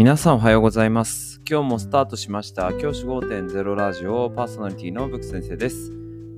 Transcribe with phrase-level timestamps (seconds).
[0.00, 1.42] 皆さんおはようございます。
[1.46, 5.92] 今日もスタートしました教師5.0ラジオパーソナリティのブク先生です。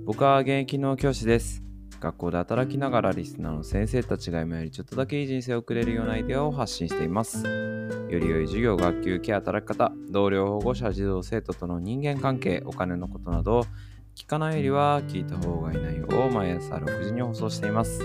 [0.04, 1.62] 僕は現役の教師です。
[2.00, 7.46] 学校で働きながらリスナーの先生たちが今よりちょっとだけいい人生を送れるようなアイデアを発信しています。
[7.46, 13.64] より良い授業、学級、ケア、働き方、同僚、保護者、児童、生徒との人間関係、お金のことなど、
[14.16, 18.00] 聞かないよりは聞いた方がいい内容を毎朝6時に放送しています。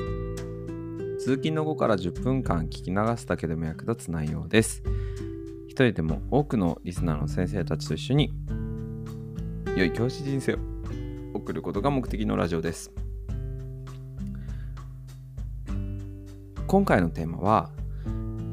[1.17, 4.83] 通勤の後から10分間聞き流すだけでも役立つ内容です。
[5.85, 8.33] 人でも多くのリスナーの先生たちと一緒に
[9.75, 10.57] 良い教師人生を
[11.35, 12.91] 送ることが目的のラジオです。
[16.65, 17.69] 今回のテーマは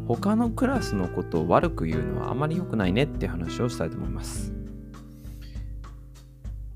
[0.07, 4.53] 他のクラスのことを悪く言うのはあまり良くないねって話をしたいと思います。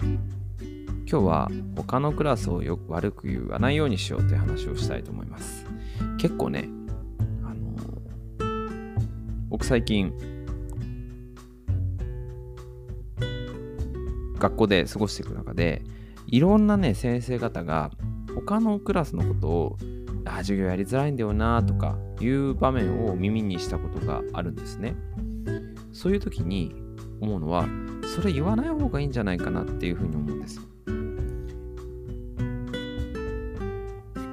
[0.00, 5.66] 今日は他のクラスをよく悪く言わないようにしようって話をしたいと思います。
[6.18, 6.68] 結構ね、
[7.44, 7.76] あの
[9.48, 10.12] 僕最近
[14.38, 15.82] 学校で過ごしていく中で
[16.26, 17.90] いろんなね先生方が
[18.34, 19.78] 他のクラスのことを
[20.24, 24.94] あ授業やりづらいんだよなとかいう場面を耳にしたことがあるんですね。
[25.92, 26.74] そういう時に
[27.20, 27.66] 思うのは
[28.14, 30.60] それ言わない方がいいんじゃないかなっていうふうに思うんです。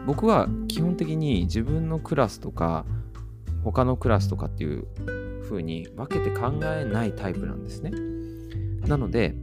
[0.05, 2.85] 僕は基本的に自分のクラスとか
[3.63, 4.85] 他のクラスとかっていう
[5.49, 7.91] 風に分けて考えないタイプなんですね。
[8.87, 9.33] なので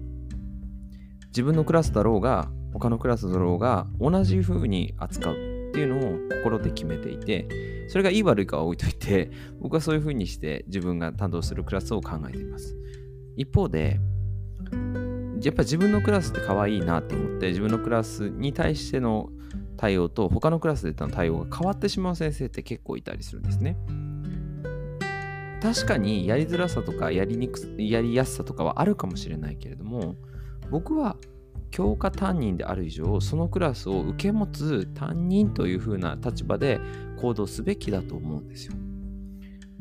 [1.32, 5.36] 自分のクラスだろうが他のクラスだろうが同じ風に扱うっ
[5.72, 9.30] ていうのを心で決めていてそれがいい悪いかは置いといて
[9.60, 12.76] 僕はそういう風にして自分が担当するクラスを考えています。
[13.36, 13.98] 一方で
[15.42, 19.30] やっぱ自分のクラスって可愛いなって思って自分のクラスに対しての
[19.76, 23.78] 対応と他のクラスでの対応が変わってしまう先生って結構いたりするんですね。
[25.62, 30.16] 確かにやりづらさとかやりにくやりやすさとかはあるかもしれないけれども
[30.70, 31.16] 僕は
[31.72, 36.78] 教科担任である以上そのクラスを受け持つ担任という風な立場で
[37.20, 38.74] 行動すべきだと思うんですよ。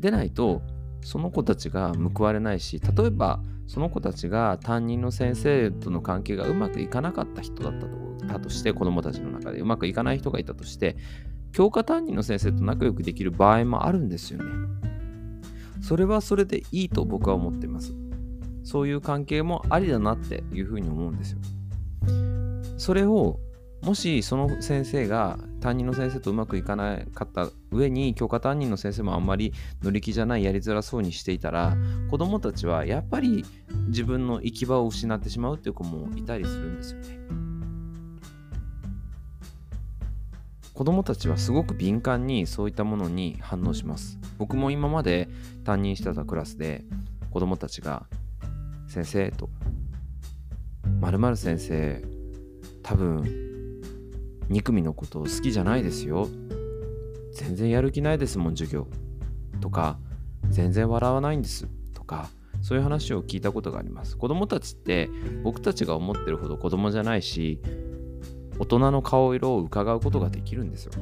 [0.00, 0.62] でないと
[1.02, 10.96] その子たちが報われないし例えばその子たちが担任の先生との関係がうまくいかなかった人だったとだとして子どもたちの中でうまくいかない人がいたとして
[11.52, 14.44] 教科担任の先生と仲良くできる場合もあるんですよね。
[15.82, 17.94] それはそれでいいと僕は思っています。
[18.62, 21.38] そういう関係もありだなっていうふうに思うんですよ。
[22.78, 23.38] それを
[23.82, 29.52] もしその先生が担任の先生とうまくいかなかった上に教科担任の先生もあんまり
[29.82, 31.76] 乗り気じゃないやりづらそうにしていたら
[32.08, 33.44] 子供たちはやっぱり
[33.88, 37.18] 自分の行き場を失ってしまうっていう子もいたりするんですよね。
[40.74, 44.18] 子供たちはすごく敏感にそういったものに反応します。
[44.38, 45.28] 僕も今まで
[45.64, 46.84] 担任してたクラスで
[47.30, 48.06] 子供たちが
[48.88, 49.50] 「先生」と
[51.10, 52.02] 「まる先生
[52.82, 53.22] 多分
[54.50, 56.28] 2組のことを好きじゃないですよ。
[57.34, 58.86] 全然やる気ないですもん授業。
[59.60, 59.98] とか
[60.48, 61.68] 全然笑わないんです。
[61.94, 62.28] とか
[62.60, 64.16] そういう話を聞いたことがあります。
[64.16, 65.08] 子供たちって
[65.42, 67.60] 僕たちが思ってるほど子供じゃないし
[68.58, 70.92] 大人の顔色を伺うことができるんですよ。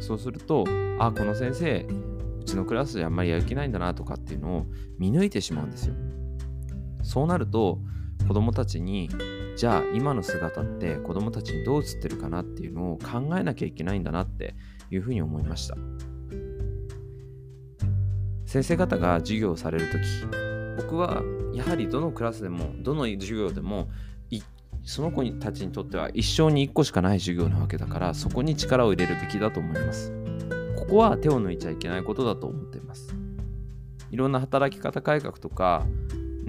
[0.00, 0.64] そうすると、
[0.98, 1.86] あ、この先生、
[2.40, 4.66] うちのクラスであんまりやる気ないんだなとかっていうのを
[4.98, 5.94] 見抜いてしまうんですよ。
[7.02, 7.80] そうなると、
[8.26, 9.10] 子供たちに、
[9.56, 14.54] じゃあ今の姿って子供たちにどう映ってるかなっていうのを考えなきゃいけないんだなって
[14.90, 15.76] いうふうに思いました。
[18.46, 20.02] 先生方が授業をされるとき、
[20.76, 21.22] 僕は
[21.54, 23.88] やはりどのクラスでも、どの授業でも、
[24.84, 30.12] その子たちにとっては一生に一個しかない授業なわけだからそこに力を入れるべきだと思います
[30.76, 33.14] ここは手を抜いちゃいけないことだと思っています
[34.10, 35.86] いろんな働き方改革とか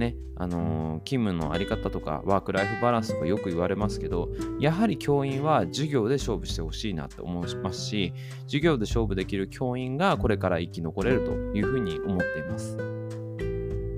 [0.02, 4.30] ねあのー、勤務のあり方とかワークライフバランスとかよく言われますけど
[4.60, 8.14] やはり教員は授業で勝負してほしいなって思いますし
[8.46, 12.78] 授業で勝負できる教員がこれから生き残れるというふうに思っています。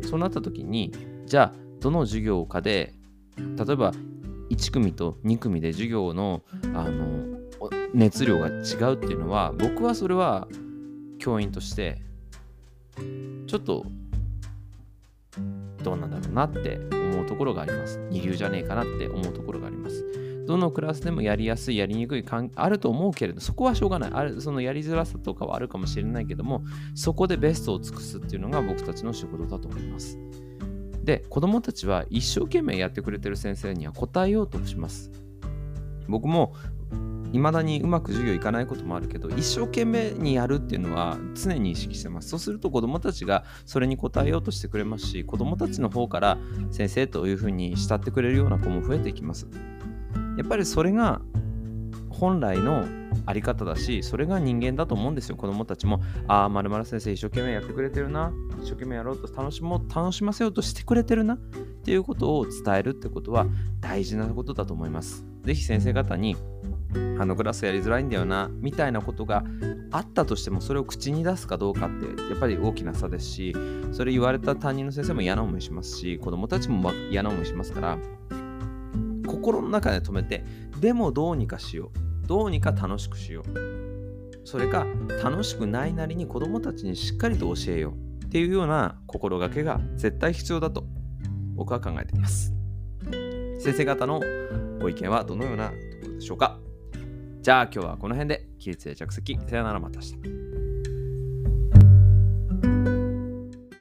[0.07, 0.91] そうなった時に
[1.25, 2.93] じゃあどの授業かで
[3.37, 3.93] 例えば
[4.51, 6.43] 1組と2組で授業の
[6.75, 7.33] あの
[7.93, 10.47] 熱量が違うっていうのは僕はそれは
[11.19, 12.01] 教員として
[13.47, 13.85] ちょっと
[15.83, 17.99] どうなんだろうなって思うところがあります。
[18.09, 20.05] 二流じゃねえかなって思うところがあります。
[20.45, 24.11] どのクラスでもやりやすいやりにくい感あると思うけれどそこはしょうがない。
[24.13, 26.63] あるそのやりづらさとかはあるかもしれないけども
[26.95, 30.17] そこでベストを尽くすっていうのが僕たちの仕事だと思います。
[31.03, 35.11] で子供たちは一生懸命やってくれてる先生には答えようとします。
[36.07, 36.53] 僕も
[37.33, 42.29] いまだにうまく授業いかないこともあるけど一生懸命にやるっていうのは常に意識してます。
[42.29, 46.37] そうすると子どもたちがそれに応えようとしてくれますし子どもたちの方から
[46.71, 49.47] 先生というふうに慕ってくれるような子も増えていきます。
[50.37, 51.21] やっぱりそれが
[52.09, 52.85] 本来の
[53.25, 55.35] あり方だしそれが人間だと思うんですよ。
[55.35, 58.31] 子供たちもああまる先生一生懸命やってくれてるな。
[58.61, 61.33] 一生懸命やろうと楽しもう楽しませようとしてくれてるな。
[61.33, 61.37] っ
[61.83, 63.47] ていうことを伝えるってことは
[63.81, 65.25] 大事なことだと思います。
[65.43, 66.37] 是非先生方に
[67.19, 69.43] あのクラスやりづらいんだよなみたいなことが
[69.91, 73.55] あったとしてもそれを口に出すかどうかってやっぱり大きな差ですし
[73.91, 77.97] それ言われた担任の先生も嫌な思いしますし子供たちも嫌な思いしますから
[79.27, 80.43] 心の中で止めて
[80.79, 81.91] でもどうにかしよ
[82.23, 83.43] うどうにか楽しくしよう
[84.45, 84.85] それか
[85.23, 90.85] 楽しくないなりに子供たちにしっかりと教えようっていうような心がけが絶対必要だと
[91.55, 92.51] 僕は考えています。
[93.59, 94.19] 先生方の
[94.81, 96.59] ご意見はどのようなところでしょうか？
[97.43, 98.47] じゃあ今日はこの辺で。
[98.57, 100.52] 起立や着席さよならまた明日。